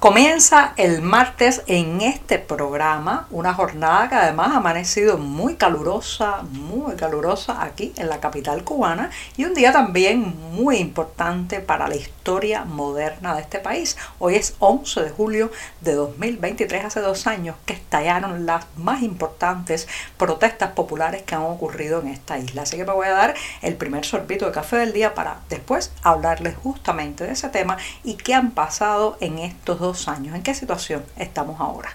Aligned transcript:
Comienza 0.00 0.74
el 0.76 1.02
martes 1.02 1.62
en 1.66 2.00
este 2.02 2.38
programa, 2.38 3.26
una 3.32 3.52
jornada 3.52 4.08
que 4.08 4.14
además 4.14 4.52
ha 4.52 4.58
amanecido 4.58 5.18
muy 5.18 5.56
calurosa, 5.56 6.44
muy 6.52 6.94
calurosa 6.94 7.64
aquí 7.64 7.92
en 7.96 8.08
la 8.08 8.20
capital 8.20 8.62
cubana 8.62 9.10
y 9.36 9.44
un 9.44 9.54
día 9.54 9.72
también 9.72 10.36
muy 10.52 10.76
importante 10.76 11.58
para 11.58 11.88
la 11.88 11.96
historia 11.96 12.64
moderna 12.64 13.34
de 13.34 13.40
este 13.40 13.58
país. 13.58 13.96
Hoy 14.20 14.36
es 14.36 14.54
11 14.60 15.02
de 15.02 15.10
julio 15.10 15.50
de 15.80 15.94
2023, 15.94 16.84
hace 16.84 17.00
dos 17.00 17.26
años 17.26 17.56
que 17.66 17.72
estallaron 17.72 18.46
las 18.46 18.66
más 18.76 19.02
importantes 19.02 19.88
protestas 20.16 20.74
populares 20.74 21.22
que 21.22 21.34
han 21.34 21.42
ocurrido 21.42 22.00
en 22.02 22.06
esta 22.06 22.38
isla. 22.38 22.62
Así 22.62 22.76
que 22.76 22.84
me 22.84 22.92
voy 22.92 23.08
a 23.08 23.14
dar 23.14 23.34
el 23.62 23.74
primer 23.74 24.04
sorbito 24.04 24.46
de 24.46 24.52
café 24.52 24.76
del 24.76 24.92
día 24.92 25.14
para 25.14 25.40
después 25.48 25.90
hablarles 26.04 26.56
justamente 26.56 27.24
de 27.24 27.32
ese 27.32 27.48
tema 27.48 27.78
y 28.04 28.14
qué 28.14 28.34
han 28.34 28.52
pasado 28.52 29.16
en 29.20 29.40
estos 29.40 29.80
dos 29.80 29.87
años. 30.08 30.34
¿En 30.34 30.42
qué 30.42 30.54
situación 30.54 31.02
estamos 31.16 31.60
ahora? 31.60 31.90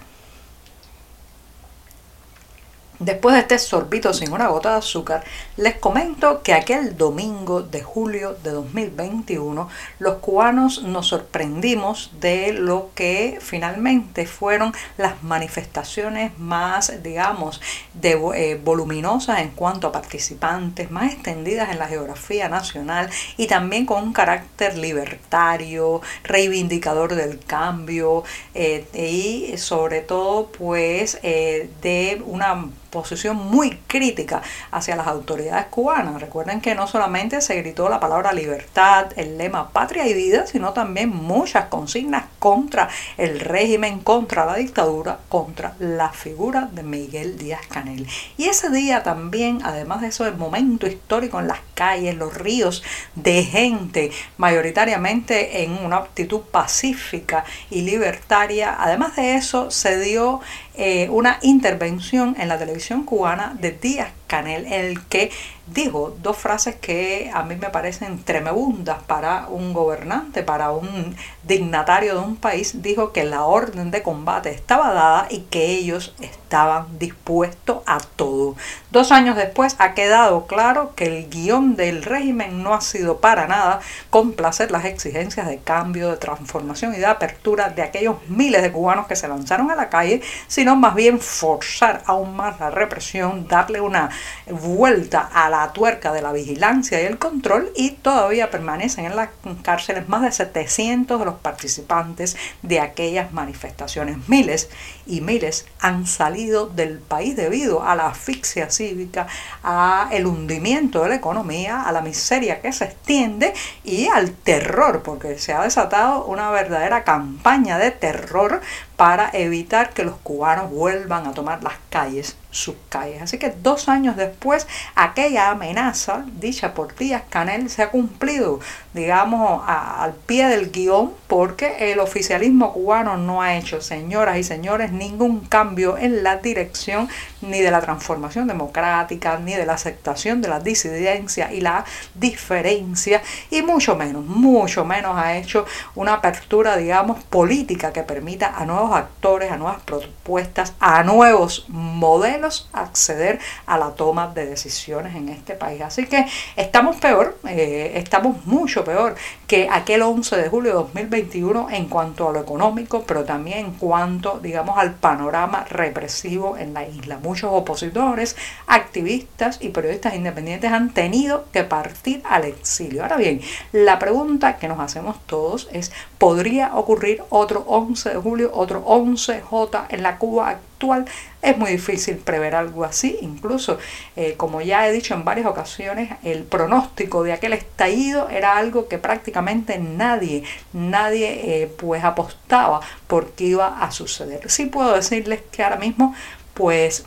Después 3.03 3.35
de 3.35 3.41
este 3.41 3.59
sorbito 3.59 4.13
sin 4.13 4.31
una 4.31 4.48
gota 4.48 4.71
de 4.71 4.77
azúcar, 4.77 5.25
les 5.57 5.75
comento 5.75 6.41
que 6.41 6.53
aquel 6.53 6.95
domingo 6.95 7.61
de 7.61 7.84
julio 7.84 8.38
de 8.44 8.52
2021 8.52 9.67
los 10.00 10.16
cubanos 10.19 10.83
nos 10.83 11.08
sorprendimos 11.08 12.11
de 12.22 12.53
lo 12.53 12.92
que 12.95 13.39
finalmente 13.42 14.25
fueron 14.25 14.73
las 14.97 15.22
manifestaciones 15.22 16.31
más, 16.39 17.03
digamos, 17.03 17.59
de, 17.94 18.11
eh, 18.36 18.61
voluminosas 18.64 19.39
en 19.39 19.49
cuanto 19.49 19.88
a 19.88 19.92
participantes, 19.92 20.89
más 20.89 21.11
extendidas 21.11 21.72
en 21.72 21.80
la 21.80 21.88
geografía 21.88 22.47
nacional 22.47 23.09
y 23.36 23.47
también 23.47 23.86
con 23.86 24.02
un 24.02 24.14
carácter 24.14 24.77
libertario, 24.77 26.02
reivindicador 26.23 27.16
del 27.16 27.39
cambio 27.39 28.23
eh, 28.53 28.86
y 28.94 29.58
sobre 29.58 29.99
todo 29.99 30.47
pues 30.58 31.20
eh, 31.22 31.70
de 31.81 32.23
una 32.25 32.70
posición 32.94 33.36
muy 33.36 33.80
crítica 33.88 34.41
hacia 34.72 34.95
las 34.95 35.08
autoridades 35.08 35.66
cubanas. 35.66 36.22
Recuerden 36.22 36.61
que 36.61 36.75
no 36.75 36.88
solamente 36.88 37.41
se 37.41 37.55
gritó 37.55 37.89
la 37.89 37.99
palabra 37.99 38.31
libertad, 38.31 39.08
el 39.16 39.38
lema 39.38 39.72
patria 39.72 40.08
y 40.08 40.13
vida, 40.13 40.45
sino 40.45 40.73
también 40.73 41.09
muchas 41.09 41.66
consignas 41.66 42.25
contra 42.38 42.89
el 43.17 43.39
régimen, 43.39 43.99
contra 43.99 44.45
la 44.45 44.55
dictadura, 44.55 45.17
contra 45.27 45.73
la 45.80 46.09
figura 46.09 46.69
de 46.71 46.83
Miguel 46.83 47.38
Díaz 47.38 47.66
Canel. 47.67 48.08
Y 48.38 48.45
ese 48.45 48.69
día 48.69 49.02
también, 49.02 49.61
además 49.64 50.02
de 50.02 50.08
eso, 50.08 50.27
el 50.27 50.38
momento 50.38 50.86
histórico 50.86 51.39
en 51.39 51.47
las 51.47 51.61
calles, 51.73 52.16
los 52.16 52.36
ríos 52.36 52.83
de 53.16 53.44
gente, 53.44 54.11
mayoritariamente 54.38 55.64
en 55.64 55.83
una 55.83 55.97
actitud 55.97 56.41
pacífica 56.41 57.44
y 57.71 57.81
libertaria, 57.81 58.75
además 58.77 59.16
de 59.16 59.33
eso 59.36 59.71
se 59.71 59.99
dio 59.99 60.41
eh, 60.75 61.08
una 61.09 61.39
intervención 61.41 62.36
en 62.39 62.49
la 62.49 62.58
televisión 62.58 62.83
cubana 63.06 63.56
de 63.59 63.72
Díaz 63.72 64.22
Canel, 64.34 64.66
el 64.66 65.06
que 65.06 65.30
dijo 65.67 66.16
dos 66.22 66.38
frases 66.38 66.76
que 66.76 67.31
a 67.34 67.44
mí 67.44 67.56
me 67.56 67.70
parecen 67.70 68.23
tremebundas 68.23 69.02
para 69.03 69.48
un 69.48 69.73
gobernante, 69.73 70.44
para 70.44 70.72
un 70.72 71.16
dignatario 71.44 72.16
de 72.16 72.20
un 72.20 72.36
país. 72.36 72.81
Dijo 72.81 73.11
que 73.11 73.23
la 73.23 73.44
orden 73.44 73.92
de 73.92 74.02
combate 74.02 74.49
estaba 74.49 74.92
dada 74.92 75.27
y 75.30 75.42
que 75.42 75.67
ellos 75.67 76.16
estaban 76.20 76.99
dispuestos 76.99 77.83
a 77.86 77.99
todo. 77.99 78.55
Dos 78.92 79.11
años 79.11 79.36
después 79.36 79.76
ha 79.80 79.93
quedado 79.93 80.48
claro 80.48 80.93
que 80.95 81.05
el 81.05 81.30
guion 81.30 81.76
del 81.76 82.04
régimen 82.04 82.64
no 82.64 82.73
ha 82.73 82.82
sido 82.82 83.20
para 83.20 83.48
nada 83.48 83.80
complacer 84.10 84.72
las 84.72 84.86
exigencias 84.86 85.48
de 85.48 85.60
cambio, 85.60 86.10
de 86.10 86.17
transformación 86.17 86.93
y 86.93 86.98
de 86.98 87.05
apertura 87.05 87.70
de 87.70 87.83
aquellos 87.83 88.17
miles 88.27 88.64
de 88.64 88.72
cubanos 88.72 89.08
que 89.08 89.16
se 89.16 89.27
lanzaron 89.27 89.72
a 89.72 89.76
la 89.76 89.89
calle, 89.89 90.22
sino 90.48 90.76
más 90.76 90.95
bien 90.95 91.20
forzar 91.20 92.04
aún 92.05 92.36
más 92.36 92.60
la 92.60 92.70
represión, 92.70 93.48
darle 93.48 93.80
una 93.80 94.10
vuelta 94.50 95.30
a 95.34 95.50
la 95.50 95.72
tuerca 95.73 96.11
de 96.11 96.22
la 96.22 96.32
vigilancia 96.32 97.02
y 97.02 97.06
el 97.06 97.17
control 97.17 97.72
y 97.76 97.92
todavía 97.92 98.52
permanecen 98.52 99.06
en 99.06 99.16
las 99.16 99.30
cárceles 99.61 100.10
más 100.10 100.22
de 100.22 100.32
700 100.32 101.20
de 101.20 101.26
los 101.26 101.36
participantes 101.36 102.36
de 102.61 102.80
aquellas 102.80 103.32
manifestaciones. 103.34 104.17
Miles 104.28 104.70
y 105.06 105.22
miles 105.22 105.66
han 105.80 106.08
salido 106.08 106.67
del 106.67 107.00
país 107.00 107.36
debido 107.36 107.84
a 107.84 107.95
la 107.95 108.08
asfixia 108.08 108.70
cívica, 108.70 109.28
a 109.64 110.10
el 110.11 110.26
hundimiento 110.26 111.04
de 111.04 111.10
la 111.10 111.16
economía, 111.16 111.82
a 111.82 111.92
la 111.92 112.02
miseria 112.02 112.61
que 112.61 112.72
se 112.72 112.86
extiende 112.86 113.54
y 113.84 114.08
al 114.08 114.32
terror, 114.32 115.04
porque 115.04 115.38
se 115.40 115.54
ha 115.54 115.64
desatado 115.64 116.26
una 116.26 116.50
verdadera 116.52 117.04
campaña 117.04 117.78
de 117.78 117.92
terror 117.92 118.61
para 119.03 119.31
evitar 119.33 119.89
que 119.89 120.05
los 120.05 120.15
cubanos 120.23 120.71
vuelvan 120.71 121.27
a 121.27 121.33
tomar 121.33 121.61
las 121.61 121.73
calles, 121.89 122.37
sus 122.52 122.75
calles. 122.87 123.21
Así 123.21 123.37
que 123.37 123.49
dos 123.49 123.89
años 123.89 124.15
después, 124.15 124.65
aquella 124.95 125.49
amenaza 125.49 126.23
dicha 126.39 126.73
por 126.73 126.95
Díaz 126.95 127.23
Canel 127.30 127.69
se 127.69 127.83
ha 127.83 127.92
cumplido, 127.92 128.62
digamos, 128.94 129.62
al 129.65 130.13
pie 130.13 130.48
del 130.48 130.71
guion, 130.71 131.13
porque 131.27 131.92
el 131.92 132.00
oficialismo 132.00 132.74
cubano 132.74 133.18
no 133.18 133.42
ha 133.42 133.56
hecho, 133.56 133.81
señoras 133.81 134.38
y 134.38 134.44
señores, 134.44 134.92
ningún 134.92 135.42
cambio 135.42 135.98
en 135.98 136.24
la 136.24 136.38
dirección 136.38 137.09
ni 137.42 137.62
de 137.62 137.71
la 137.71 137.81
transformación 137.81 138.48
democrática, 138.48 139.39
ni 139.39 139.54
de 139.54 139.65
la 139.65 139.74
aceptación 139.74 140.42
de 140.42 140.50
la 140.50 140.59
disidencia 140.59 141.51
y 141.51 141.62
la 141.62 141.86
diferencia, 142.13 143.21
y 143.50 143.62
mucho 143.62 143.95
menos, 143.95 144.24
mucho 144.24 144.86
menos 144.86 145.18
ha 145.18 145.38
hecho 145.38 145.65
una 145.95 146.13
apertura, 146.13 146.77
digamos, 146.77 147.24
política 147.24 147.92
que 147.92 148.04
permita 148.04 148.54
a 148.56 148.65
nuevos 148.65 148.95
actores, 148.95 149.51
a 149.51 149.57
nuevas 149.57 149.81
propuestas, 149.81 150.74
a 150.80 151.04
nuevos 151.04 151.65
modelos 151.68 152.69
acceder 152.74 153.39
a 153.65 153.77
la 153.77 153.92
toma 153.92 154.27
de 154.27 154.45
decisiones 154.45 155.15
en 155.15 155.30
este 155.30 155.54
país. 155.56 155.81
Así 155.81 156.06
que 156.06 156.25
estamos 156.56 156.98
peor, 156.98 157.38
eh, 157.48 157.94
estamos 157.95 158.45
mucho 158.45 158.82
peor 158.83 159.16
que 159.48 159.68
aquel 159.71 160.01
11 160.01 160.38
de 160.38 160.50
julio 160.50 160.71
de 160.71 160.77
2021 160.77 161.69
en 161.71 161.86
cuanto 161.86 162.30
a 162.30 162.33
lo 162.33 162.39
económico, 162.39 163.04
pero 163.06 163.24
también 163.24 163.60
en 163.60 163.71
cuanto, 163.74 164.39
digamos, 164.39 164.77
al 164.77 164.94
panorama 164.94 165.66
represivo 165.69 166.57
en 166.57 166.74
la 166.74 166.88
isla. 166.88 167.19
Muchos 167.22 167.51
opositores, 167.51 168.36
activistas 168.68 169.60
y 169.62 169.69
periodistas 169.69 170.16
independientes 170.16 170.72
han 170.72 170.94
tenido 170.94 171.45
que 171.51 171.63
partir 171.63 172.22
al 172.25 172.45
exilio. 172.45 173.04
Ahora 173.04 173.18
bien, 173.18 173.42
la 173.72 174.00
pregunta 174.00 174.57
que 174.57 174.68
nos 174.68 174.80
hacemos 174.80 175.18
todos 175.25 175.69
es, 175.72 175.92
¿podría 176.24 176.74
ocurrir 176.75 177.22
otro 177.31 177.66
11 177.68 178.12
de 178.12 178.16
julio, 178.16 178.51
otro 178.54 178.86
11J 178.86 179.88
en 179.89 180.04
la 180.04 180.18
Cuba 180.18 180.51
actual, 180.51 181.04
es 181.42 181.57
muy 181.57 181.72
difícil 181.72 182.16
prever 182.16 182.56
algo 182.56 182.86
así. 182.86 183.18
Incluso, 183.22 183.78
eh, 184.16 184.36
como 184.38 184.62
ya 184.62 184.88
he 184.88 184.94
dicho 184.94 185.13
en 185.16 185.25
varias 185.25 185.48
ocasiones, 185.48 186.12
el 186.24 186.44
pronóstico 186.44 187.24
de 187.24 187.34
aquel 187.34 187.51
estallido 187.51 188.30
era 188.30 188.56
algo 188.56 188.88
que 188.88 189.00
prácticamente 189.00 189.80
nadie, 189.80 190.45
nadie 190.72 191.63
eh, 191.63 191.68
pues 191.68 192.06
apostaba 192.06 192.80
porque 193.07 193.44
iba 193.44 193.84
a 193.84 193.92
suceder. 193.92 194.50
Sí 194.50 194.68
puedo 194.68 194.95
decirles 194.95 195.42
que 195.51 195.62
ahora 195.62 195.75
mismo, 195.75 196.16
pues 196.54 197.04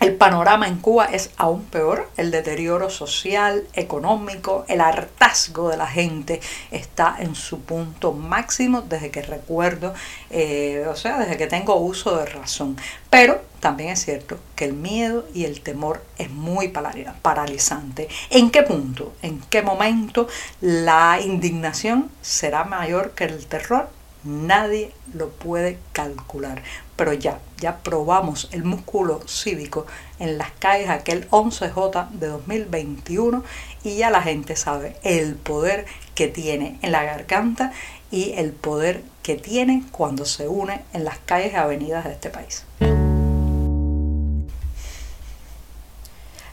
el 0.00 0.14
panorama 0.14 0.66
en 0.66 0.78
Cuba 0.78 1.06
es 1.06 1.30
aún 1.36 1.64
peor, 1.64 2.08
el 2.16 2.30
deterioro 2.30 2.88
social, 2.88 3.66
económico, 3.74 4.64
el 4.66 4.80
hartazgo 4.80 5.68
de 5.68 5.76
la 5.76 5.86
gente 5.86 6.40
está 6.70 7.16
en 7.18 7.34
su 7.34 7.60
punto 7.60 8.12
máximo 8.12 8.80
desde 8.80 9.10
que 9.10 9.20
recuerdo, 9.20 9.92
eh, 10.30 10.86
o 10.88 10.96
sea, 10.96 11.18
desde 11.18 11.36
que 11.36 11.46
tengo 11.46 11.76
uso 11.76 12.16
de 12.16 12.24
razón. 12.24 12.78
Pero 13.10 13.42
también 13.60 13.90
es 13.90 14.02
cierto 14.02 14.38
que 14.56 14.64
el 14.64 14.72
miedo 14.72 15.26
y 15.34 15.44
el 15.44 15.60
temor 15.60 16.02
es 16.16 16.30
muy 16.30 16.68
paralizante. 16.68 18.08
¿En 18.30 18.50
qué 18.50 18.62
punto, 18.62 19.12
en 19.20 19.40
qué 19.50 19.60
momento 19.60 20.28
la 20.62 21.20
indignación 21.22 22.10
será 22.22 22.64
mayor 22.64 23.10
que 23.10 23.24
el 23.24 23.46
terror? 23.46 23.99
Nadie 24.24 24.92
lo 25.14 25.30
puede 25.30 25.78
calcular. 25.92 26.62
Pero 26.96 27.12
ya, 27.12 27.40
ya 27.58 27.78
probamos 27.78 28.48
el 28.52 28.64
músculo 28.64 29.20
cívico 29.26 29.86
en 30.18 30.38
las 30.38 30.50
calles 30.52 30.90
aquel 30.90 31.28
11J 31.30 32.10
de 32.10 32.26
2021 32.28 33.42
y 33.82 33.96
ya 33.96 34.10
la 34.10 34.22
gente 34.22 34.56
sabe 34.56 34.96
el 35.02 35.34
poder 35.36 35.86
que 36.14 36.28
tiene 36.28 36.78
en 36.82 36.92
la 36.92 37.04
garganta 37.04 37.72
y 38.10 38.32
el 38.32 38.52
poder 38.52 39.02
que 39.22 39.36
tiene 39.36 39.84
cuando 39.92 40.24
se 40.24 40.48
une 40.48 40.82
en 40.92 41.04
las 41.04 41.18
calles 41.18 41.52
y 41.52 41.56
avenidas 41.56 42.04
de 42.04 42.12
este 42.12 42.30
país. 42.30 42.64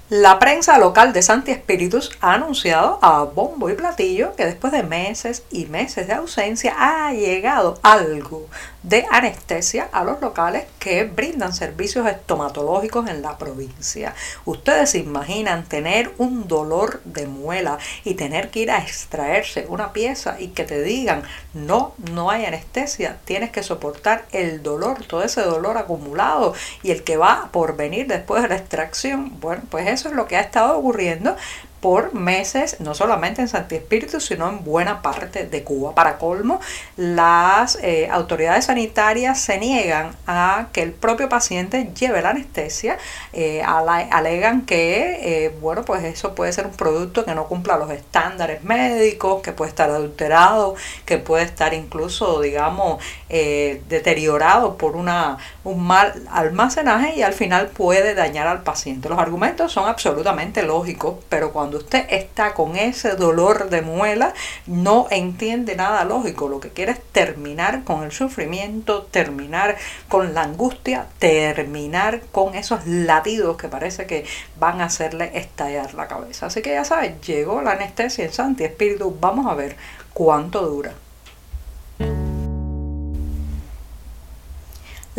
La 0.09 0.39
prensa 0.39 0.77
local 0.77 1.11
de 1.11 1.21
Santi 1.21 1.51
Espíritus 1.51 2.11
ha 2.21 2.35
anunciado 2.35 2.97
a 3.01 3.23
bombo 3.23 3.69
y 3.69 3.73
platillo 3.73 4.37
que 4.37 4.45
después 4.45 4.71
de 4.71 4.81
meses 4.81 5.43
y 5.51 5.65
meses 5.65 6.07
de 6.07 6.13
ausencia 6.13 6.73
ha 6.77 7.11
llegado 7.11 7.77
algo 7.83 8.47
de 8.83 9.05
anestesia 9.11 9.89
a 9.91 10.05
los 10.05 10.21
locales 10.21 10.63
que 10.79 11.03
brindan 11.03 11.51
servicios 11.51 12.07
estomatológicos 12.07 13.09
en 13.09 13.21
la 13.21 13.37
provincia. 13.37 14.15
Ustedes 14.45 14.91
se 14.91 14.99
imaginan 14.99 15.65
tener 15.65 16.13
un 16.17 16.47
dolor 16.47 17.01
de 17.03 17.27
muela 17.27 17.77
y 18.05 18.13
tener 18.13 18.49
que 18.49 18.61
ir 18.61 18.71
a 18.71 18.77
extraerse 18.77 19.65
una 19.67 19.91
pieza 19.91 20.39
y 20.39 20.49
que 20.49 20.63
te 20.63 20.83
digan 20.83 21.23
no, 21.53 21.95
no 22.13 22.31
hay 22.31 22.45
anestesia, 22.45 23.17
tienes 23.25 23.51
que 23.51 23.61
soportar 23.61 24.25
el 24.31 24.63
dolor, 24.63 25.03
todo 25.03 25.21
ese 25.21 25.41
dolor 25.41 25.77
acumulado 25.77 26.53
y 26.81 26.91
el 26.91 27.03
que 27.03 27.17
va 27.17 27.49
por 27.51 27.75
venir 27.75 28.07
después 28.07 28.41
de 28.41 28.47
la 28.47 28.55
extracción. 28.55 29.37
Bueno, 29.41 29.63
pues 29.69 29.96
eso 29.97 30.09
es 30.09 30.15
lo 30.15 30.27
que 30.27 30.37
ha 30.37 30.41
estado 30.41 30.77
ocurriendo 30.77 31.35
por 31.79 32.13
meses, 32.13 32.79
no 32.79 32.95
solamente 32.95 33.41
en 33.41 33.47
Santi 33.47 33.75
Espíritu, 33.75 34.19
sino 34.19 34.49
en 34.49 34.63
buena 34.63 35.01
parte 35.01 35.45
de 35.45 35.63
Cuba. 35.63 35.93
Para 35.93 36.17
colmo, 36.17 36.59
las 36.95 37.77
eh, 37.83 38.09
autoridades 38.11 38.65
sanitarias 38.65 39.39
se 39.39 39.57
niegan 39.59 40.15
a 40.25 40.67
que 40.73 40.81
el 40.81 40.91
propio 40.91 41.29
paciente 41.29 41.91
lleve 41.97 42.21
la 42.21 42.31
anestesia, 42.31 42.97
eh, 43.33 43.61
alegan 43.61 44.65
que, 44.65 45.45
eh, 45.45 45.55
bueno, 45.61 45.83
pues 45.83 46.03
eso 46.03 46.33
puede 46.33 46.51
ser 46.51 46.65
un 46.65 46.73
producto 46.73 47.25
que 47.25 47.35
no 47.35 47.47
cumpla 47.47 47.77
los 47.77 47.91
estándares 47.91 48.63
médicos, 48.63 49.41
que 49.41 49.51
puede 49.51 49.69
estar 49.69 49.89
adulterado, 49.89 50.75
que 51.05 51.17
puede 51.17 51.43
estar 51.43 51.73
incluso, 51.73 52.41
digamos, 52.41 53.03
deteriorado 53.29 54.77
por 54.77 54.95
una, 54.95 55.37
un 55.63 55.83
mal 55.85 56.13
almacenaje 56.31 57.15
y 57.15 57.21
al 57.21 57.33
final 57.33 57.67
puede 57.67 58.15
dañar 58.15 58.47
al 58.47 58.63
paciente. 58.63 59.09
Los 59.09 59.19
argumentos 59.19 59.71
son 59.71 59.87
absolutamente 59.87 60.63
lógicos, 60.63 61.15
pero 61.29 61.51
cuando 61.51 61.66
cuando 61.67 61.79
usted 61.79 62.05
está 62.11 62.53
con 62.53 62.77
ese 62.77 63.17
dolor 63.17 63.69
de 63.69 63.81
muela, 63.81 64.33
no 64.67 65.07
entiende 65.11 65.75
nada 65.75 66.05
lógico. 66.05 66.47
Lo 66.47 66.61
que 66.61 66.69
quiere 66.69 66.93
es 66.93 67.03
terminar 67.11 67.83
con 67.83 68.03
el 68.03 68.13
sufrimiento, 68.13 69.03
terminar 69.03 69.75
con 70.07 70.33
la 70.33 70.43
angustia, 70.43 71.07
terminar 71.19 72.21
con 72.31 72.55
esos 72.55 72.87
latidos 72.87 73.57
que 73.57 73.67
parece 73.67 74.05
que 74.05 74.25
van 74.57 74.79
a 74.79 74.85
hacerle 74.85 75.31
estallar 75.33 75.93
la 75.93 76.07
cabeza. 76.07 76.45
Así 76.45 76.61
que 76.61 76.71
ya 76.71 76.85
sabes, 76.85 77.19
llegó 77.19 77.61
la 77.61 77.71
anestesia 77.71 78.23
en 78.23 78.31
Santi 78.31 78.63
Espíritu. 78.63 79.17
Vamos 79.19 79.45
a 79.45 79.53
ver 79.53 79.75
cuánto 80.13 80.65
dura. 80.65 80.93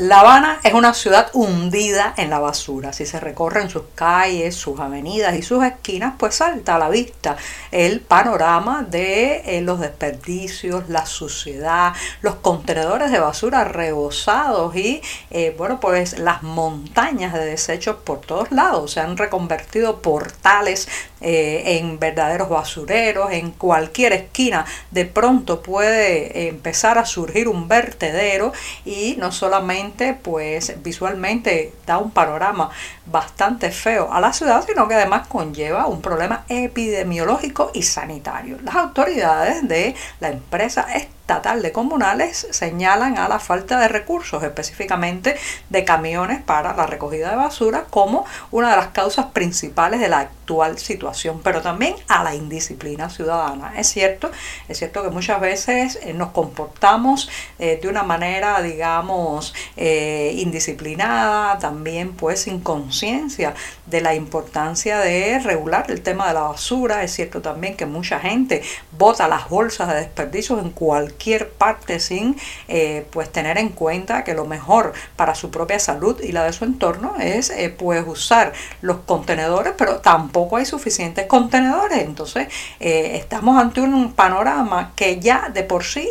La 0.00 0.20
Habana 0.20 0.60
es 0.62 0.74
una 0.74 0.94
ciudad 0.94 1.28
hundida 1.32 2.14
en 2.16 2.30
la 2.30 2.38
basura. 2.38 2.92
Si 2.92 3.04
se 3.04 3.18
recorren 3.18 3.68
sus 3.68 3.82
calles, 3.96 4.54
sus 4.54 4.78
avenidas 4.78 5.34
y 5.34 5.42
sus 5.42 5.64
esquinas, 5.64 6.14
pues 6.16 6.36
salta 6.36 6.76
a 6.76 6.78
la 6.78 6.88
vista 6.88 7.36
el 7.72 7.98
panorama 7.98 8.86
de 8.88 9.42
eh, 9.44 9.60
los 9.60 9.80
desperdicios, 9.80 10.88
la 10.88 11.04
suciedad, 11.04 11.94
los 12.20 12.36
contenedores 12.36 13.10
de 13.10 13.18
basura 13.18 13.64
rebosados 13.64 14.76
y, 14.76 15.02
eh, 15.30 15.52
bueno, 15.58 15.80
pues 15.80 16.20
las 16.20 16.44
montañas 16.44 17.34
de 17.34 17.44
desechos 17.44 17.96
por 17.96 18.20
todos 18.20 18.52
lados. 18.52 18.92
Se 18.92 19.00
han 19.00 19.16
reconvertido 19.16 20.00
portales 20.00 20.86
eh, 21.20 21.78
en 21.80 21.98
verdaderos 21.98 22.48
basureros, 22.48 23.32
en 23.32 23.50
cualquier 23.50 24.12
esquina 24.12 24.64
de 24.92 25.06
pronto 25.06 25.60
puede 25.60 26.46
empezar 26.46 26.98
a 26.98 27.04
surgir 27.04 27.48
un 27.48 27.66
vertedero 27.66 28.52
y 28.84 29.16
no 29.18 29.32
solamente 29.32 29.87
pues 30.22 30.82
visualmente 30.82 31.72
da 31.86 31.98
un 31.98 32.10
panorama 32.10 32.70
bastante 33.06 33.70
feo 33.70 34.12
a 34.12 34.20
la 34.20 34.32
ciudad, 34.32 34.64
sino 34.66 34.86
que 34.88 34.94
además 34.94 35.28
conlleva 35.28 35.86
un 35.86 36.02
problema 36.02 36.44
epidemiológico 36.48 37.70
y 37.74 37.82
sanitario. 37.82 38.58
Las 38.62 38.76
autoridades 38.76 39.66
de 39.66 39.94
la 40.20 40.28
empresa 40.28 40.86
estatal 41.28 41.60
de 41.60 41.72
comunales 41.72 42.48
señalan 42.52 43.18
a 43.18 43.28
la 43.28 43.38
falta 43.38 43.78
de 43.78 43.88
recursos, 43.88 44.42
específicamente 44.42 45.36
de 45.68 45.84
camiones 45.84 46.40
para 46.40 46.74
la 46.74 46.86
recogida 46.86 47.28
de 47.28 47.36
basura, 47.36 47.84
como 47.90 48.24
una 48.50 48.70
de 48.70 48.76
las 48.76 48.88
causas 48.88 49.26
principales 49.26 50.00
de 50.00 50.08
la 50.08 50.20
actual 50.20 50.78
situación, 50.78 51.42
pero 51.44 51.60
también 51.60 51.94
a 52.08 52.24
la 52.24 52.34
indisciplina 52.34 53.10
ciudadana. 53.10 53.74
Es 53.76 53.88
cierto, 53.88 54.30
es 54.68 54.78
cierto 54.78 55.02
que 55.02 55.10
muchas 55.10 55.38
veces 55.38 55.98
eh, 56.02 56.14
nos 56.14 56.30
comportamos 56.30 57.28
eh, 57.58 57.78
de 57.82 57.88
una 57.88 58.04
manera, 58.04 58.62
digamos, 58.62 59.52
eh, 59.76 60.32
indisciplinada, 60.36 61.58
también 61.58 62.14
pues 62.14 62.40
sin 62.44 62.60
conciencia 62.60 63.52
de 63.84 64.00
la 64.00 64.14
importancia 64.14 64.98
de 65.00 65.38
regular 65.40 65.90
el 65.90 66.00
tema 66.00 66.28
de 66.28 66.34
la 66.34 66.40
basura. 66.40 67.02
Es 67.02 67.12
cierto 67.12 67.42
también 67.42 67.76
que 67.76 67.84
mucha 67.84 68.18
gente 68.18 68.62
bota 68.92 69.28
las 69.28 69.50
bolsas 69.50 69.88
de 69.88 69.96
desperdicios 69.96 70.62
en 70.62 70.70
cualquier 70.70 71.17
cualquier 71.18 71.50
parte 71.50 71.98
sin 71.98 72.36
eh, 72.68 73.04
pues 73.10 73.30
tener 73.32 73.58
en 73.58 73.70
cuenta 73.70 74.22
que 74.22 74.34
lo 74.34 74.46
mejor 74.46 74.92
para 75.16 75.34
su 75.34 75.50
propia 75.50 75.80
salud 75.80 76.20
y 76.22 76.30
la 76.30 76.44
de 76.44 76.52
su 76.52 76.64
entorno 76.64 77.16
es 77.18 77.50
eh, 77.50 77.74
pues 77.76 78.04
usar 78.06 78.52
los 78.82 78.98
contenedores, 78.98 79.74
pero 79.76 79.96
tampoco 79.98 80.58
hay 80.58 80.64
suficientes 80.64 81.26
contenedores. 81.26 82.04
Entonces 82.04 82.46
eh, 82.78 83.16
estamos 83.16 83.60
ante 83.60 83.80
un 83.80 84.12
panorama 84.12 84.92
que 84.94 85.18
ya 85.18 85.50
de 85.52 85.64
por 85.64 85.82
sí 85.82 86.08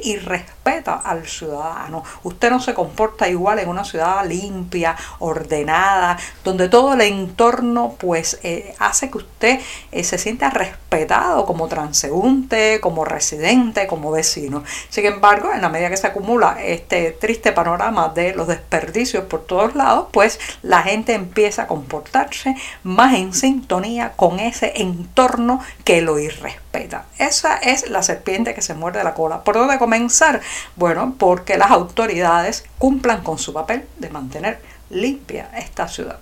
al 0.67 1.25
ciudadano. 1.27 2.03
Usted 2.23 2.49
no 2.49 2.59
se 2.59 2.73
comporta 2.73 3.27
igual 3.29 3.59
en 3.59 3.69
una 3.69 3.85
ciudad 3.85 4.25
limpia, 4.25 4.95
ordenada, 5.19 6.17
donde 6.43 6.69
todo 6.69 6.93
el 6.93 7.01
entorno 7.01 7.95
pues 7.97 8.39
hace 8.79 9.09
que 9.09 9.17
usted 9.17 9.59
se 10.03 10.17
sienta 10.17 10.49
respetado 10.49 11.45
como 11.45 11.67
transeúnte, 11.67 12.79
como 12.81 13.05
residente, 13.05 13.87
como 13.87 14.11
vecino. 14.11 14.63
Sin 14.89 15.05
embargo, 15.05 15.51
en 15.53 15.61
la 15.61 15.69
medida 15.69 15.89
que 15.89 15.97
se 15.97 16.07
acumula 16.07 16.57
este 16.61 17.11
triste 17.11 17.51
panorama 17.51 18.09
de 18.09 18.33
los 18.33 18.47
desperdicios 18.47 19.23
por 19.25 19.45
todos 19.45 19.75
lados, 19.75 20.07
pues 20.11 20.39
la 20.61 20.83
gente 20.83 21.13
empieza 21.13 21.63
a 21.63 21.67
comportarse 21.67 22.55
más 22.83 23.15
en 23.15 23.33
sintonía 23.33 24.13
con 24.15 24.39
ese 24.39 24.73
entorno 24.75 25.61
que 25.83 26.01
lo 26.01 26.19
irrespeta. 26.19 26.66
Esa 27.17 27.57
es 27.57 27.89
la 27.89 28.03
serpiente 28.03 28.53
que 28.53 28.61
se 28.61 28.73
muerde 28.73 29.03
la 29.03 29.13
cola. 29.13 29.43
¿Por 29.43 29.55
dónde 29.55 29.79
comenzar? 29.79 30.41
Bueno, 30.75 31.15
porque 31.17 31.57
las 31.57 31.71
autoridades 31.71 32.65
cumplan 32.77 33.23
con 33.23 33.37
su 33.37 33.53
papel 33.53 33.87
de 33.97 34.09
mantener 34.09 34.61
limpia 34.89 35.49
esta 35.55 35.87
ciudad. 35.87 36.19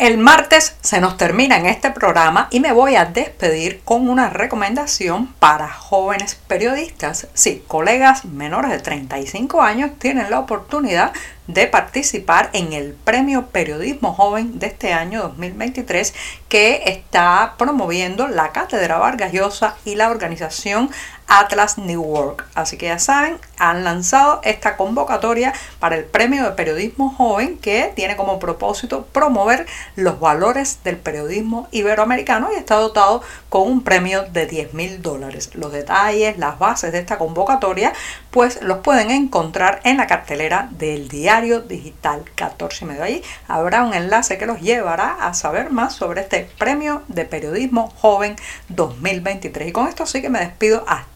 El 0.00 0.16
martes 0.16 0.76
se 0.80 0.98
nos 0.98 1.18
termina 1.18 1.58
en 1.58 1.66
este 1.66 1.90
programa 1.90 2.48
y 2.50 2.60
me 2.60 2.72
voy 2.72 2.96
a 2.96 3.04
despedir 3.04 3.82
con 3.84 4.08
una 4.08 4.30
recomendación 4.30 5.26
para 5.34 5.68
jóvenes 5.68 6.40
periodistas. 6.48 7.26
Sí, 7.34 7.62
colegas 7.68 8.24
menores 8.24 8.70
de 8.70 8.78
35 8.78 9.60
años 9.60 9.90
tienen 9.98 10.30
la 10.30 10.38
oportunidad 10.38 11.12
de 11.48 11.66
participar 11.66 12.48
en 12.54 12.72
el 12.72 12.94
Premio 12.94 13.48
Periodismo 13.48 14.14
Joven 14.14 14.58
de 14.58 14.68
este 14.68 14.94
año 14.94 15.20
2023 15.20 16.14
que 16.48 16.84
está 16.86 17.56
promoviendo 17.58 18.26
la 18.26 18.52
Cátedra 18.52 18.96
Vargas 18.96 19.34
Llosa 19.34 19.76
y 19.84 19.96
la 19.96 20.08
organización 20.08 20.90
Atlas 21.30 21.78
New 21.78 22.02
Work. 22.02 22.44
Así 22.54 22.76
que 22.76 22.86
ya 22.86 22.98
saben, 22.98 23.38
han 23.56 23.84
lanzado 23.84 24.40
esta 24.42 24.76
convocatoria 24.76 25.54
para 25.78 25.96
el 25.96 26.04
Premio 26.04 26.44
de 26.44 26.50
Periodismo 26.50 27.14
Joven 27.16 27.56
que 27.56 27.92
tiene 27.94 28.16
como 28.16 28.40
propósito 28.40 29.06
promover 29.06 29.66
los 29.94 30.18
valores 30.18 30.80
del 30.82 30.96
periodismo 30.96 31.68
iberoamericano 31.70 32.48
y 32.52 32.56
está 32.56 32.74
dotado 32.74 33.22
con 33.48 33.62
un 33.70 33.82
premio 33.82 34.24
de 34.24 34.46
10 34.46 34.74
mil 34.74 35.02
dólares. 35.02 35.50
Los 35.54 35.72
detalles, 35.72 36.36
las 36.36 36.58
bases 36.58 36.90
de 36.90 36.98
esta 36.98 37.16
convocatoria, 37.16 37.92
pues 38.32 38.60
los 38.62 38.78
pueden 38.78 39.10
encontrar 39.10 39.80
en 39.84 39.98
la 39.98 40.08
cartelera 40.08 40.68
del 40.72 41.08
diario 41.08 41.60
digital 41.60 42.24
14 42.34 42.84
y 42.84 42.88
medio. 42.88 43.04
Ahí 43.04 43.22
habrá 43.46 43.84
un 43.84 43.94
enlace 43.94 44.36
que 44.36 44.46
los 44.46 44.60
llevará 44.60 45.26
a 45.26 45.34
saber 45.34 45.70
más 45.70 45.94
sobre 45.94 46.22
este 46.22 46.48
Premio 46.58 47.02
de 47.06 47.24
Periodismo 47.24 47.92
Joven 48.00 48.34
2023. 48.68 49.68
Y 49.68 49.72
con 49.72 49.86
esto 49.86 50.06
sí 50.06 50.20
que 50.20 50.28
me 50.28 50.40
despido 50.40 50.84